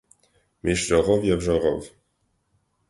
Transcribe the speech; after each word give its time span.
-Միշտ 0.69 0.89
ժողով 0.93 1.29
և 1.31 1.47
ժողով… 1.49 1.93